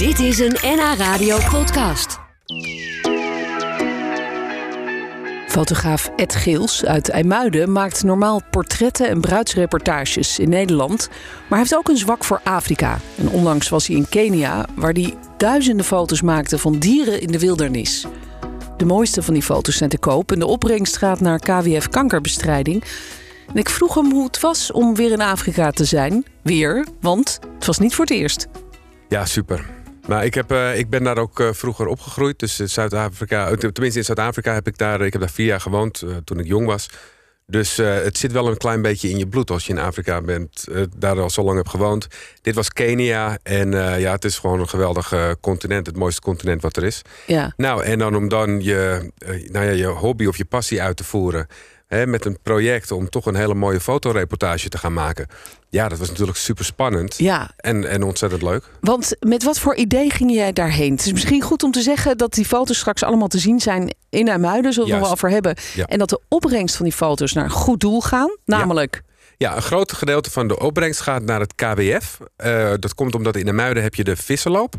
[0.00, 2.18] Dit is een NH Radio podcast.
[5.48, 11.08] Fotograaf Ed Geels uit IJmuiden maakt normaal portretten en bruidsreportages in Nederland.
[11.08, 12.98] Maar hij heeft ook een zwak voor Afrika.
[13.16, 17.38] En onlangs was hij in Kenia, waar hij duizenden foto's maakte van dieren in de
[17.38, 18.06] wildernis.
[18.76, 22.84] De mooiste van die foto's zijn te koop en de opbrengst gaat naar KWF kankerbestrijding.
[23.48, 26.24] En ik vroeg hem hoe het was om weer in Afrika te zijn.
[26.42, 28.46] Weer, want het was niet voor het eerst.
[29.08, 29.79] Ja, super.
[30.10, 32.38] Maar ik, heb, uh, ik ben daar ook uh, vroeger opgegroeid.
[32.38, 36.02] Dus in Zuid-Afrika, tenminste in Zuid-Afrika heb ik daar, ik heb daar vier jaar gewoond
[36.02, 36.88] uh, toen ik jong was.
[37.46, 40.66] Dus het zit wel een klein beetje in je bloed als je in Afrika bent,
[40.96, 42.06] daar al zo lang hebt gewoond.
[42.42, 46.76] Dit was Kenia en ja, het is gewoon een geweldig continent, het mooiste continent wat
[46.76, 47.02] er is.
[47.26, 47.52] Ja.
[47.56, 51.04] Nou, en dan om dan je, nou ja, je hobby of je passie uit te
[51.04, 51.46] voeren
[51.90, 55.26] hè, met een project om toch een hele mooie fotoreportage te gaan maken.
[55.68, 57.18] Ja, dat was natuurlijk super spannend.
[57.18, 57.50] Ja.
[57.56, 58.64] En, en ontzettend leuk.
[58.80, 60.92] Want met wat voor idee ging jij daarheen?
[60.92, 63.94] Het is misschien goed om te zeggen dat die foto's straks allemaal te zien zijn
[64.08, 65.56] in IJmuiden, zullen we het wel over hebben.
[65.74, 65.86] Ja.
[65.86, 68.36] En dat de opbrengst van die foto's naar een goed doel gaan.
[68.44, 69.02] Namelijk.
[69.36, 72.18] Ja, een groot gedeelte van de opbrengst gaat naar het KWF.
[72.44, 74.74] Uh, dat komt omdat in de Muiden heb je de vissenloop.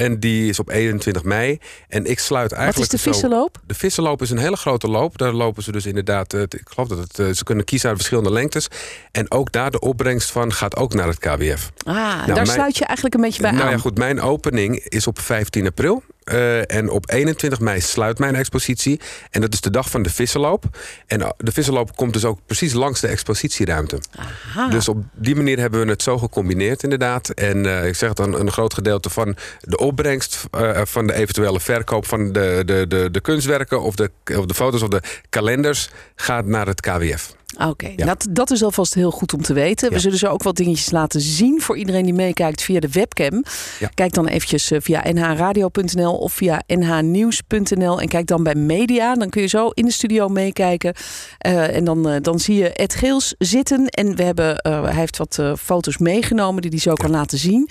[0.00, 1.58] En die is op 21 mei.
[1.88, 2.90] En ik sluit eigenlijk.
[2.90, 3.56] Wat is de vissenloop?
[3.60, 5.18] Zo, de vissenloop is een hele grote loop.
[5.18, 6.34] Daar lopen ze dus inderdaad.
[6.34, 8.68] Uh, ik geloof dat het, uh, ze kunnen kiezen uit verschillende lengtes.
[9.12, 11.70] En ook daar de opbrengst van gaat ook naar het KWF.
[11.82, 13.70] Ah, nou, daar mijn, sluit je eigenlijk een beetje bij nou aan.
[13.70, 13.98] Ja, goed.
[13.98, 16.02] Mijn opening is op 15 april.
[16.24, 19.00] Uh, en op 21 mei sluit mijn expositie.
[19.30, 20.64] En dat is de dag van de vissenloop.
[21.06, 23.98] En de vissenloop komt dus ook precies langs de expositieruimte.
[24.16, 24.68] Aha.
[24.68, 27.28] Dus op die manier hebben we het zo gecombineerd, inderdaad.
[27.28, 31.14] En uh, ik zeg het dan, een groot gedeelte van de opbrengst uh, van de
[31.14, 35.02] eventuele verkoop van de, de, de, de kunstwerken of de, of de foto's of de
[35.28, 37.38] kalenders gaat naar het KWF.
[37.54, 37.92] Oké, okay.
[37.96, 38.06] ja.
[38.06, 39.88] dat, dat is alvast heel goed om te weten.
[39.88, 39.94] Ja.
[39.94, 43.44] We zullen zo ook wat dingetjes laten zien voor iedereen die meekijkt via de webcam.
[43.78, 43.90] Ja.
[43.94, 49.14] Kijk dan eventjes via nhradio.nl of via nhnieuws.nl en kijk dan bij media.
[49.14, 50.94] Dan kun je zo in de studio meekijken.
[51.46, 53.86] Uh, en dan, uh, dan zie je Ed Geels zitten.
[53.86, 57.68] En we hebben, uh, hij heeft wat foto's meegenomen die hij zo kan laten zien.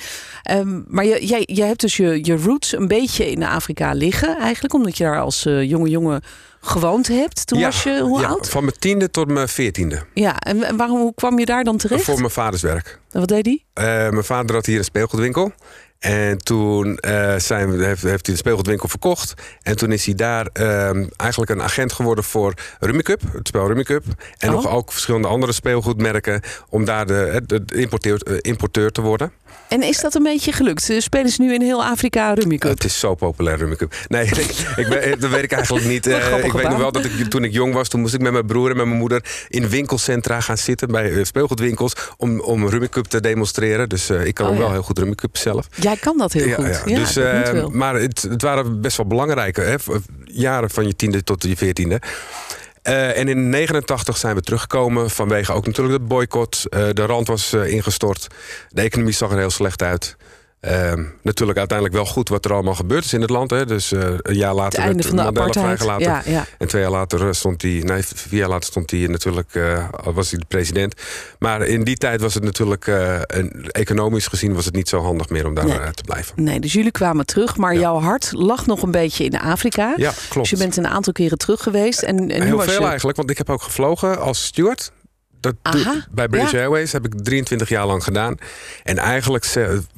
[0.52, 4.38] Um, maar je, jij, jij hebt dus je, je roots een beetje in Afrika liggen
[4.38, 4.74] eigenlijk.
[4.74, 6.22] Omdat je daar als jonge jongen
[6.62, 7.48] gewoond hebt.
[7.48, 8.50] Toen ja, was je hoe ja, oud?
[8.50, 10.04] Van mijn tiende tot mijn veertiende.
[10.14, 12.04] Ja, en, waarom hoe kwam je daar dan terecht?
[12.04, 13.00] Voor mijn vaders werk.
[13.12, 13.64] En wat deed hij?
[14.06, 15.52] Uh, mijn vader had hier een speelgoedwinkel.
[16.00, 19.34] En toen uh, zijn heeft, heeft hij de speelgoedwinkel verkocht.
[19.62, 24.04] En toen is hij daar uh, eigenlijk een agent geworden voor Rummikub, het spel Rummikub.
[24.38, 24.56] En Oh.
[24.56, 29.32] nog ook verschillende andere speelgoedmerken om daar de, de, de importeur, uh, importeur te worden.
[29.68, 30.94] En is dat een beetje gelukt?
[30.98, 32.72] Spelen ze nu in heel Afrika Rummikub?
[32.72, 33.94] Het is zo populair, Rummikub.
[34.08, 36.08] Nee, ik, ik weet, dat weet ik eigenlijk niet.
[36.08, 38.32] Uh, ik weet nog wel dat ik, toen ik jong was, toen moest ik met
[38.32, 42.68] mijn broer en met mijn moeder in winkelcentra gaan zitten bij uh, speelgoedwinkels om, om
[42.70, 43.90] Rummikub te demonstreren.
[43.90, 45.68] Dus uh, ik kan Oh, ook wel heel goed Rummikub zelf.
[45.76, 46.82] Jij kan dat heel Ja, goed.
[46.86, 47.00] ja.
[47.00, 47.70] Dus, eh, wel.
[47.70, 49.76] maar het, het waren best wel belangrijke hè,
[50.26, 52.02] jaren van je tiende tot je veertiende.
[52.84, 56.66] Uh, en in 89 zijn we teruggekomen vanwege ook natuurlijk de boycott.
[56.70, 58.28] Uh, de rand was uh, ingestort.
[58.70, 60.16] De economie zag er heel slecht uit.
[60.62, 63.50] Uh, natuurlijk uiteindelijk wel goed wat er allemaal gebeurd is in het land.
[63.50, 63.66] Hè.
[63.66, 66.06] Dus uh, een jaar later het werd de Mandela vrijgelaten.
[66.06, 66.46] Ja, ja.
[66.58, 70.30] En twee jaar later stond hij, nee, vier jaar later stond hij natuurlijk, uh, was
[70.30, 70.94] hij de president.
[71.40, 75.30] Maar in die tijd was het natuurlijk, een, economisch gezien, was het niet zo handig
[75.30, 75.92] meer om daar Nee.
[75.94, 76.44] te blijven.
[76.44, 77.80] Nee, dus jullie kwamen terug, maar Ja.
[77.80, 79.94] jouw hart lag nog een beetje in Afrika.
[79.98, 80.48] Ja, Dus klopt.
[80.50, 82.02] je bent een aantal keren terug geweest.
[82.02, 82.88] En, en Heel veel je...
[82.88, 84.92] eigenlijk, want ik heb ook gevlogen als steward.
[85.40, 86.60] Dat Aha, bij British ja.
[86.60, 88.38] Airways heb ik 23 jaar lang gedaan.
[88.84, 89.46] En eigenlijk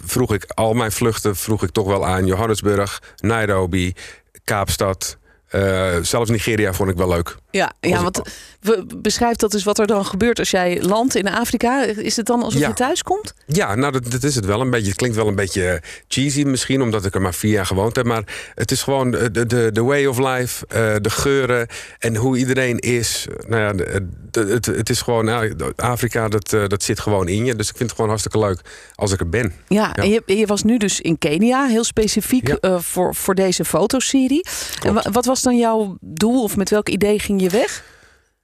[0.05, 3.93] vroeg ik al mijn vluchten vroeg ik toch wel aan Johannesburg, Nairobi,
[4.43, 5.17] Kaapstad.
[5.47, 7.37] eh, zelfs Nigeria vond ik wel leuk.
[7.51, 8.21] Ja, ja want
[8.61, 11.83] we, beschrijf dat dus wat er dan gebeurt als jij landt in Afrika.
[11.83, 12.67] Is het dan alsof Ja.
[12.67, 13.33] je thuis komt?
[13.45, 14.87] Ja, nou dat, dat is het wel een beetje.
[14.87, 18.05] Het klinkt wel een beetje cheesy misschien, omdat ik er maar vier jaar gewoond heb.
[18.05, 21.67] Maar het is gewoon de, de, de way of life, eh, de geuren
[21.99, 23.27] en hoe iedereen is.
[23.47, 27.27] Nou ja, de- de- het, het is gewoon, nou, Afrika, dat, eh, dat zit gewoon
[27.27, 27.55] in je.
[27.55, 28.61] Dus ik vind het gewoon hartstikke leuk
[28.95, 29.53] als ik er ben.
[29.67, 32.57] Ja, En je, je was nu dus in Kenia, heel specifiek Ja.
[32.59, 34.45] eh, voor, voor deze fotoserie.
[34.85, 37.83] En wa- wat was dan jouw doel of met welk idee ging je weg?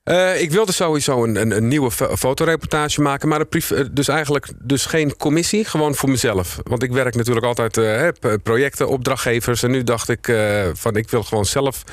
[0.04, 4.48] Eh, ik wilde sowieso een, een, een nieuwe fo- fotoreportage maken, maar eh, dus eigenlijk
[4.64, 6.60] dus geen commissie, gewoon voor mezelf.
[6.64, 7.72] Want ik werk natuurlijk altijd
[8.20, 9.64] p- projecten, opdrachtgevers.
[9.64, 10.34] En nu dacht ik
[10.74, 11.84] van ik wil gewoon zelf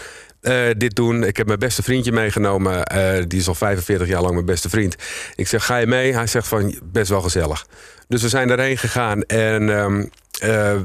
[0.77, 1.25] dit doen.
[1.25, 2.83] Ik heb mijn beste vriendje meegenomen.
[3.29, 4.97] die is al 45 jaar lang mijn beste vriend.
[5.35, 6.15] Ik zeg, ga je mee?
[6.15, 7.67] Hij zegt van best wel gezellig.
[8.09, 10.05] Dus we zijn erheen gegaan en ehm,
[10.41, 10.77] eh,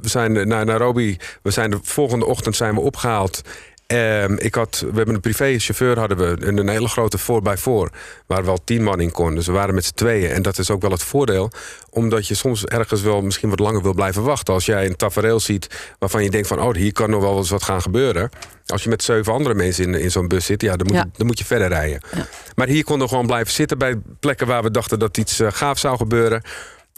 [0.00, 1.16] we zijn naar Nairobi.
[1.42, 3.42] We zijn de volgende ochtend zijn we opgehaald.
[3.86, 7.96] Ehm, ik had, we hebben een privéchauffeur hadden we een, een hele grote 4x4
[8.26, 9.34] waar wel tien man in kon.
[9.34, 10.30] Dus we waren met z'n tweeën.
[10.30, 11.50] En dat is ook wel het voordeel,
[11.90, 14.54] omdat je soms ergens wel misschien wat langer wil blijven wachten.
[14.54, 17.50] Als jij een tafereel ziet waarvan je denkt van oh, hier kan nog wel eens
[17.50, 18.30] wat gaan gebeuren.
[18.66, 21.02] Als je met zeven andere mensen in, in zo'n bus zit, ja, dan, moet Ja.
[21.02, 22.00] Je, dan moet je verder rijden.
[22.14, 22.26] Ja.
[22.54, 25.48] Maar hier konden we gewoon blijven zitten bij plekken waar we dachten dat iets eh,
[25.50, 26.42] gaaf zou gebeuren.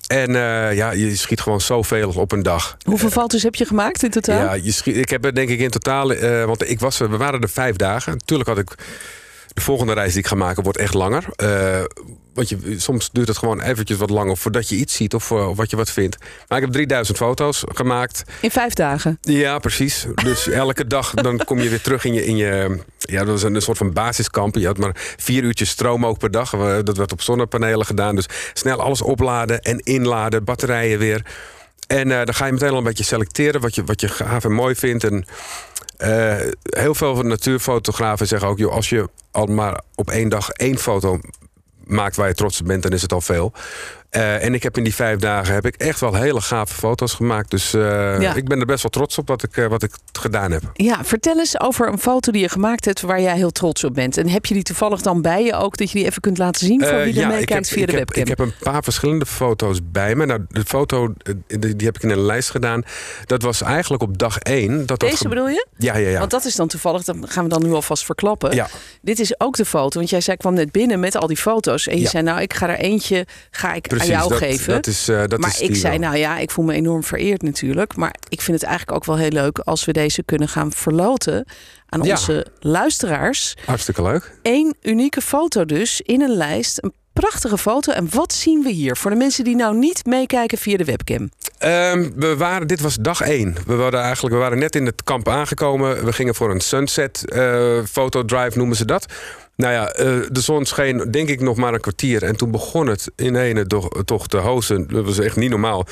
[0.07, 2.77] En eh, ja, je schiet gewoon zoveel op een dag.
[2.85, 4.43] Hoeveel foto's heb je gemaakt in totaal?
[4.43, 7.17] Ja, je schiet, ik heb er denk ik in totaal, eh, want ik was, we
[7.17, 8.13] waren er vijf dagen.
[8.13, 8.75] Natuurlijk had ik
[9.57, 11.25] de volgende reis die ik ga maken wordt echt langer.
[11.37, 11.85] Eh,
[12.35, 15.51] want je, soms duurt het gewoon eventjes wat langer voordat je iets ziet of, eh,
[15.55, 16.17] wat je wat vindt.
[16.49, 18.25] Maar ik heb 3000 foto's gemaakt.
[18.41, 19.19] In vijf dagen.
[19.21, 20.07] Ja, precies.
[20.15, 22.25] Dus elke dag dan kom je weer terug in je.
[22.25, 24.55] In je ja, dat was een, een soort van basiskamp.
[24.55, 26.51] Je had maar vier uurtjes stroom ook per dag.
[26.83, 28.15] Dat werd op zonnepanelen gedaan.
[28.15, 31.23] Dus snel alles opladen en inladen, batterijen weer.
[31.87, 34.45] En eh, dan ga je meteen al een beetje selecteren wat je, wat je gaaf
[34.45, 35.05] en mooi vindt.
[35.05, 35.25] En
[35.97, 40.51] eh, heel veel van natuurfotografen zeggen ook: joh, als je al maar op één dag
[40.51, 41.21] één foto
[41.85, 43.53] maakt waar je trots op bent, dan is het al veel.
[44.11, 47.15] Eh, en ik heb in die vijf dagen heb ik echt wel hele gave foto's
[47.15, 47.51] gemaakt.
[47.51, 48.35] Dus eh, Ja.
[48.35, 50.63] ik ben er best wel trots op wat ik, eh, wat ik gedaan heb.
[50.73, 53.95] Ja, vertel eens over een foto die je gemaakt hebt waar jij heel trots op
[53.95, 54.17] bent.
[54.17, 56.67] En heb je die toevallig dan bij je ook, dat je die even kunt laten
[56.67, 58.23] zien voor wie er ja, meekijkt via ik de heb, webcam?
[58.23, 60.27] Ik heb een paar verschillende foto's bij me.
[60.27, 61.13] Nou, de foto
[61.47, 62.83] die, die heb ik in een lijst gedaan.
[63.25, 64.87] Dat was eigenlijk op dag één.
[64.87, 65.67] Dat Deze bedoel je?
[65.77, 66.19] Ja, ja, ja.
[66.19, 68.55] Want dat is dan toevallig, dat gaan we dan nu alvast verklappen.
[68.55, 68.69] ja.
[69.03, 71.37] Dit is ook de foto, want jij zei, ik kwam net binnen met al die
[71.37, 71.87] foto's.
[71.87, 72.09] En je Ja.
[72.11, 74.73] zei, nou, ik ga er eentje ga ik Precies, aan jou dat, geven.
[74.75, 77.05] Dat is, eh, dat maar is ik die zei, nou ja, ik voel me enorm
[77.05, 77.97] vereerd natuurlijk.
[77.97, 81.45] Maar ik vind het eigenlijk ook wel heel leuk als we deze kunnen gaan verloten
[81.89, 82.11] aan Ja.
[82.11, 83.57] onze luisteraars.
[83.65, 84.33] Hartstikke leuk.
[84.43, 86.83] Eén unieke foto dus in een lijst.
[86.83, 87.93] Een prachtige foto.
[87.93, 88.97] En wat zien we hier?
[88.97, 91.31] Voor de mensen die nou niet meekijken via de webcam.
[91.59, 93.57] Ehm, we waren, dit was dag één.
[93.67, 96.05] We waren, eigenlijk, we waren net in het kamp aangekomen.
[96.05, 99.07] We gingen voor een sunset eh fotodrive, noemen ze dat.
[99.57, 102.23] Nou ja, eh, de zon scheen denk ik nog maar een kwartier.
[102.23, 103.67] En toen begon het in
[104.05, 104.87] toch, te hozen.
[104.89, 105.87] Dat was echt niet normaal.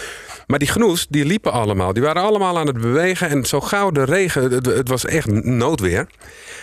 [0.46, 1.92] Maar die genoes, die liepen allemaal.
[1.92, 3.28] Die waren allemaal aan het bewegen.
[3.28, 6.06] En zo gauw de regen, het, het was echt noodweer.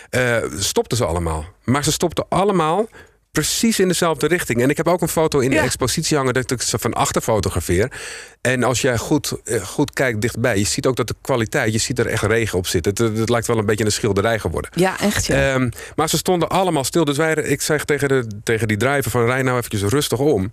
[0.09, 1.45] eh, stopten ze allemaal.
[1.63, 2.87] Maar ze stopten allemaal
[3.31, 4.61] precies in dezelfde richting.
[4.61, 5.57] En ik heb ook een foto in Ja.
[5.59, 7.91] de expositie hangen dat ik ze van achter fotografeer.
[8.41, 11.77] En als jij goed, eh, goed kijkt dichtbij, je ziet ook dat de kwaliteit, je
[11.79, 13.05] ziet er echt regen op zitten.
[13.05, 14.71] Het, het lijkt wel een beetje een schilderij geworden.
[14.75, 15.53] Ja, echt ja.
[15.53, 17.05] Ehm, maar ze stonden allemaal stil.
[17.05, 20.51] Dus wij, ik zeg tegen, de, tegen die driver van rij nou eventjes rustig om.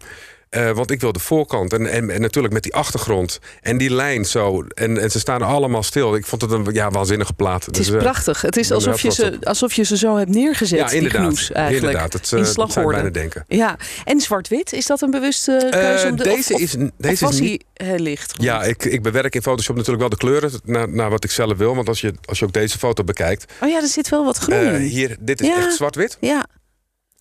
[0.50, 1.73] Eh, want ik wil de voorkant.
[1.73, 3.39] En, en, en natuurlijk met die achtergrond.
[3.61, 4.62] En die lijn zo.
[4.75, 6.15] En, en ze staan allemaal stil.
[6.17, 7.65] Ik vond het een ja, waanzinnige plaat.
[7.67, 8.41] het is prachtig.
[8.43, 11.21] Het is alsof je, ze, alsof je ze zo hebt neergezet, Ja, inderdaad.
[11.23, 11.85] knoes eigenlijk.
[11.87, 12.12] inderdaad.
[12.12, 12.93] Het, in eh, slagorde.
[12.95, 13.45] bijna denken.
[13.49, 16.05] Ja, en zwart-wit, is dat een bewuste keuze?
[16.05, 18.35] Eh, om de, deze of, is, of, deze of is niet heel licht?
[18.39, 21.56] Ja, ik, ik bewerk in Photoshop natuurlijk wel de kleuren naar, naar wat ik zelf
[21.56, 21.75] wil.
[21.75, 23.53] Want als je, als je ook deze foto bekijkt.
[23.62, 24.81] Oh ja, er zit wel wat groen eh, in.
[24.81, 25.56] hier, dit is Ja.
[25.56, 26.17] echt zwart-wit.
[26.21, 26.47] Ja,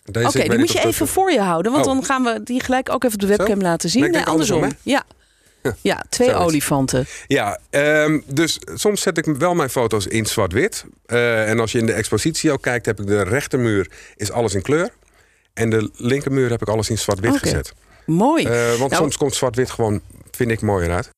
[0.08, 1.72] oké, ik die moet je even voor je houden.
[1.72, 1.94] Want Oh.
[1.94, 3.62] dan gaan we die gelijk ook even op de webcam Zo?
[3.68, 4.12] laten zien.
[4.12, 4.56] Nee, andersom.
[4.58, 5.04] andersom, Ja.
[5.82, 6.46] ja, twee Zoiets.
[6.46, 7.06] olifanten.
[7.28, 10.86] Ja, ehm, dus soms zet ik wel mijn foto's in zwart-wit.
[11.06, 14.54] Eh, en als je in de expositie ook kijkt, heb ik de rechtermuur is alles
[14.54, 14.90] in kleur.
[15.54, 17.40] En de linkermuur heb ik alles in zwart-wit Oké.
[17.40, 17.74] gezet.
[18.06, 18.44] Mooi.
[18.46, 20.02] Eh, want Nou- soms komt zwart-wit gewoon,
[20.32, 21.10] vind ik, mooier uit.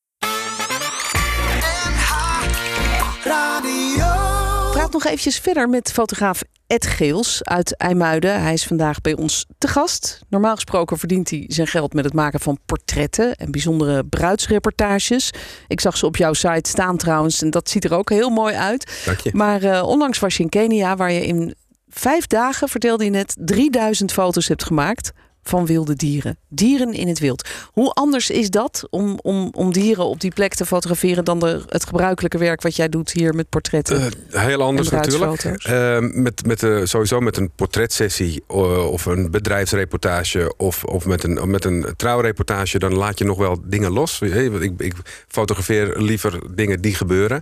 [4.72, 8.42] praat nog eventjes verder met fotograaf Ed Geels uit IJmuiden.
[8.42, 10.22] Hij is vandaag bij ons te gast.
[10.28, 15.32] Normaal gesproken verdient hij zijn geld met het maken van portretten en bijzondere bruidsreportages.
[15.68, 18.56] Ik zag ze op jouw site staan trouwens en dat ziet er ook heel mooi
[18.56, 19.02] uit.
[19.06, 19.30] Dank je.
[19.34, 21.56] Maar eh, onlangs was je in Kenia waar je in
[21.88, 25.12] vijf dagen, vertelde je net, 3000 foto's hebt gemaakt
[25.50, 26.38] van wilde dieren.
[26.48, 27.50] Dieren in het wild.
[27.72, 31.62] Hoe anders is dat om, om, om dieren op die plek te fotograferen dan de,
[31.68, 34.12] het gebruikelijke werk wat jij doet hier met portretten?
[34.32, 35.44] Eh, heel anders natuurlijk.
[35.44, 41.50] Eh, met, met, eh, sowieso met een portretsessie of een bedrijfsreportage of, of met, een,
[41.50, 44.22] met een trouwreportage, dan laat je nog wel dingen los.
[44.22, 44.94] Ik, ik
[45.28, 47.42] fotografeer liever dingen die gebeuren.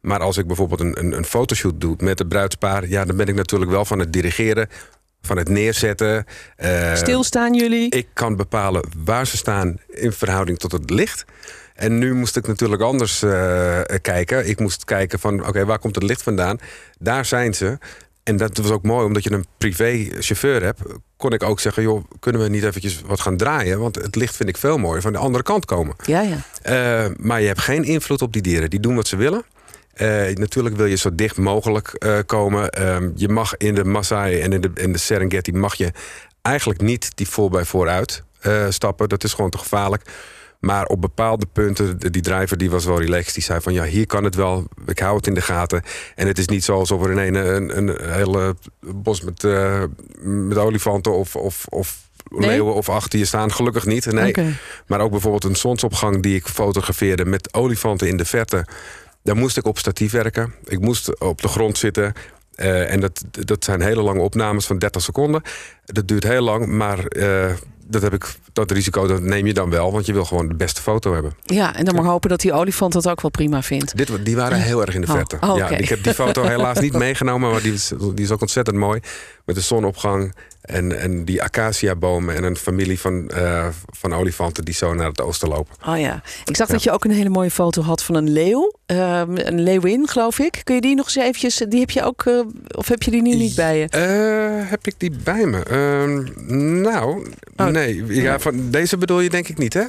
[0.00, 3.26] Maar als ik bijvoorbeeld een, een, een fotoshoot doe met het bruidspaar, ja, dan ben
[3.26, 4.68] ik natuurlijk wel van het dirigeren,
[5.26, 6.24] van het neerzetten.
[6.56, 7.90] Eh, Stilstaan jullie?
[7.90, 11.24] ik kan bepalen waar ze staan in verhouding tot het licht.
[11.74, 14.48] En nu moest ik natuurlijk anders eh, kijken.
[14.48, 16.58] Ik moest kijken van, oké, waar komt het licht vandaan?
[16.98, 17.78] Daar zijn ze.
[18.22, 20.80] En dat was ook mooi, omdat je een privé chauffeur hebt...
[21.16, 23.78] kon ik ook zeggen, joh, kunnen we niet eventjes wat gaan draaien?
[23.78, 25.96] Want het licht vind ik veel mooier van de andere kant komen.
[26.04, 26.36] Ja, ja.
[26.62, 28.70] Eh, maar je hebt geen invloed op die dieren.
[28.70, 29.44] Die doen wat ze willen.
[29.96, 32.70] Eh, natuurlijk wil je zo dicht mogelijk eh, komen.
[32.70, 35.52] Ehm, je mag in de Maasai en in de, in de Serengeti...
[35.52, 35.92] mag je
[36.42, 39.08] eigenlijk niet die voor bij vooruit eh, stappen.
[39.08, 40.02] Dat is gewoon te gevaarlijk.
[40.60, 43.34] Maar op bepaalde punten, die driver die was wel relaxed.
[43.34, 44.64] Die zei van ja, hier kan het wel.
[44.86, 45.82] Ik hou het in de gaten.
[46.14, 49.82] En het is niet zo alsof er in een, een, hele bos met, uh,
[50.22, 51.96] met olifanten of, of, of
[52.28, 53.52] leeuwen of achter je staan.
[53.52, 54.12] Gelukkig niet.
[54.12, 54.34] Nee.
[54.86, 58.66] Maar ook bijvoorbeeld een zonsopgang die ik fotografeerde met olifanten in de verte.
[59.26, 60.54] Daar moest ik op statief werken.
[60.64, 62.12] Ik moest op de grond zitten.
[62.56, 65.42] Uh, en dat, dat zijn hele lange opnames van 30 seconden.
[65.84, 67.52] Dat duurt heel lang, maar uh,
[67.86, 70.54] dat, heb ik, dat risico dat neem je dan wel, want je wil gewoon de
[70.54, 71.32] beste foto hebben.
[71.44, 73.96] Ja, en dan maar hopen dat die olifant dat ook wel prima vindt.
[73.96, 75.36] Dit, die waren heel erg in de oh, verte.
[75.40, 78.40] Oh, ja, ik heb die foto helaas niet meegenomen, maar die is, die is ook
[78.40, 79.00] ontzettend mooi.
[79.46, 84.74] Met de zonopgang en, en die acaciabomen en een familie van, uh, van olifanten die
[84.74, 85.74] zo naar het oosten lopen.
[85.86, 88.72] Oh ja, ik zag dat je ook een hele mooie foto had van een leeuw.
[88.86, 90.60] Uh, een leeuwin, geloof ik.
[90.64, 92.40] Kun je die nog eens eventjes, die heb je ook, uh,
[92.76, 93.88] of heb je die nu niet bij je?
[93.94, 95.62] Uh, heb ik die bij me?
[95.62, 97.26] Ehm, nou,
[97.56, 97.66] oh.
[97.66, 98.04] nee.
[98.06, 99.84] Ja, van, deze bedoel je denk ik niet, hè?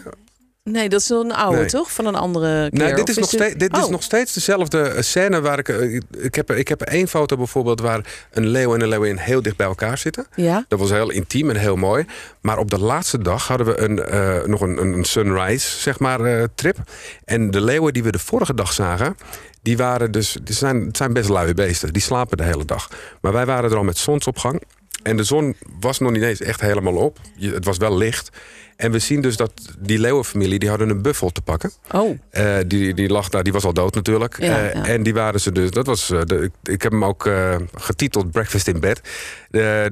[0.71, 1.91] Nee, dat is een oude, toch?
[1.91, 2.79] Van een andere keer?
[2.79, 3.89] Nou, dit is, nog, steeds, dit is oh.
[3.89, 5.69] nog steeds dezelfde scène waar ik...
[5.69, 9.41] Eh, ik heb, ik heb één foto bijvoorbeeld waar een leeuw en een leeuwin heel
[9.41, 10.27] dicht bij elkaar zitten.
[10.35, 10.65] Ja.
[10.67, 12.05] Dat was heel intiem en heel mooi.
[12.41, 16.21] Maar op de laatste dag hadden we een, uh, nog een, een sunrise, zeg maar,
[16.21, 16.77] uh, trip.
[17.25, 19.15] En de leeuwen die we de vorige dag zagen...
[19.61, 21.93] Die waren dus, die zijn, het zijn best luie beesten.
[21.93, 22.89] Die slapen de hele dag.
[23.21, 24.61] Maar wij waren er al met zonsopgang.
[25.03, 27.19] En de zon was nog niet eens echt helemaal op.
[27.39, 28.29] Het was wel licht.
[28.75, 31.71] En we zien dus dat die leeuwenfamilie, die hadden een buffel te pakken.
[31.91, 32.19] Oh.
[32.31, 34.41] Uh, die, die lag daar, die was al dood natuurlijk.
[34.41, 34.85] Ja, uh, ja.
[34.85, 37.29] En die waren ze dus, dat was, uh, de, ik heb hem ook
[37.75, 39.01] getiteld Breakfast in Bed,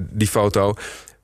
[0.00, 0.74] die foto.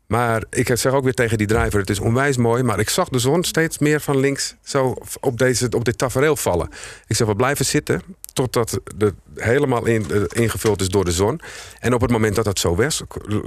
[0.06, 2.62] Maar ik zeg ook weer tegen die driver, het is onwijs mooi.
[2.62, 6.36] Maar ik zag de zon steeds meer van links zo op, deze, op dit tafereel
[6.36, 6.68] vallen.
[7.06, 11.40] Ik zeg, we blijven zitten totdat het helemaal in, ingevuld is door de zon.
[11.80, 13.02] En op het moment dat dat zo was,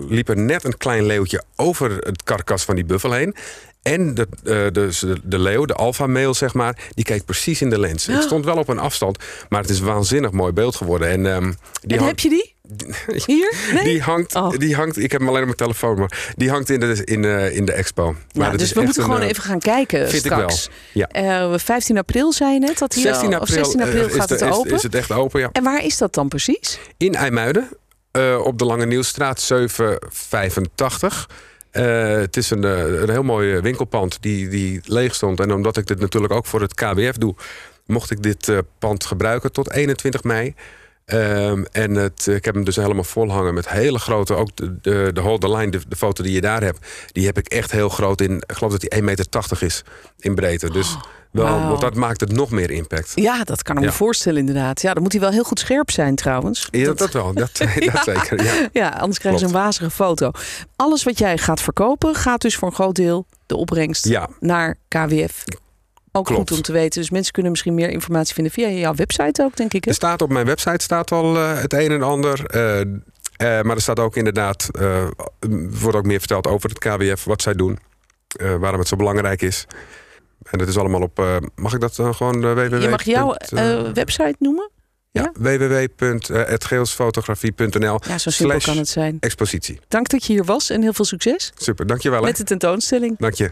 [0.09, 3.35] liep er net een klein leeuwtje over het karkas van die buffel heen.
[3.81, 7.79] En de, uh, de, de leeuw, de alfa-mail, zeg maar, die keek precies in de
[7.79, 8.07] lens.
[8.07, 9.17] Ik stond wel op een afstand,
[9.49, 11.09] maar het is een waanzinnig mooi beeld geworden.
[11.09, 12.54] En, um, die en heb je die?
[13.25, 13.53] Hier?
[13.73, 13.83] Nee?
[13.83, 14.49] Die, hangt, oh.
[14.49, 17.23] die hangt, ik heb hem alleen op mijn telefoon, maar die hangt in de, in,
[17.23, 18.15] uh, in de expo.
[18.33, 20.69] Maar ja, dus we moeten gewoon uh, even gaan kijken vind straks.
[20.93, 21.49] Ik wel.
[21.49, 21.59] Ja.
[21.59, 24.71] 15 april zei je net dat hier 16 april, of 16 april gaat het open.
[24.71, 25.49] Is, is het echt open, ja.
[25.51, 26.79] En waar is dat dan precies?
[26.97, 27.69] In IJmuiden,
[28.43, 31.29] op de Lange Nieuwstraat 785.
[31.71, 32.63] Uh, het is een,
[33.01, 35.39] een heel mooi winkelpand die, die leeg stond.
[35.39, 37.35] En omdat ik dit natuurlijk ook voor het KWF doe,
[37.85, 40.55] mocht ik dit uh, pand gebruiken tot 21 mei.
[41.13, 44.79] Um, en het, ik heb hem dus helemaal vol hangen met hele grote, ook de,
[44.81, 47.47] de, de Hold the Line, de, de, foto die je daar hebt, die heb ik
[47.47, 48.35] echt heel groot in.
[48.35, 49.83] Ik geloof dat die 1,80 meter is
[50.19, 50.69] in breedte.
[50.71, 50.97] Dus
[51.37, 51.41] Oh.
[51.43, 53.11] wel, want dat maakt het nog meer impact.
[53.15, 53.93] Ja, dat kan ik me Ja.
[53.93, 54.81] voorstellen inderdaad.
[54.81, 56.67] Ja, dan moet hij wel heel goed scherp zijn trouwens.
[56.71, 57.51] Ja, dat, wel, dat,
[57.91, 58.43] dat zeker.
[58.43, 58.53] Ja.
[58.81, 60.31] Ja, anders krijgen ze een wazige foto.
[60.75, 64.29] Alles wat jij gaat verkopen, gaat dus voor een groot deel de opbrengst Ja.
[64.39, 65.43] naar KWF.
[66.15, 66.49] Ook Klopt.
[66.49, 67.01] goed om te weten.
[67.01, 69.83] Dus mensen kunnen misschien meer informatie vinden via jouw website ook, denk ik.
[69.83, 69.89] Hè?
[69.89, 72.45] Er staat op mijn website staat al eh, het een en ander.
[72.45, 72.87] eh, eh,
[73.37, 74.69] maar er staat ook inderdaad,
[75.79, 77.79] wordt ook meer verteld over het KWF, wat zij doen,
[78.59, 79.65] waarom het zo belangrijk is.
[80.43, 82.81] En dat is allemaal op, mag ik dat dan gewoon www.
[82.81, 83.35] Je mag jouw
[83.93, 84.69] website noemen?
[85.11, 89.17] ja, www.hetgeelsfotografie.nl Ja, zo simpel kan het zijn.
[89.19, 89.79] expositie.
[89.87, 92.19] Dank dat je hier was en heel veel succes Super, dankjewel.
[92.19, 92.25] hè.
[92.25, 93.15] met de tentoonstelling.
[93.17, 93.51] Dank je.